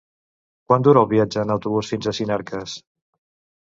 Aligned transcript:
Quant 0.71 0.85
dura 0.87 1.03
el 1.03 1.09
viatge 1.13 1.43
en 1.43 1.57
autobús 1.59 1.95
fins 1.95 2.11
a 2.15 2.19
Sinarques? 2.23 2.79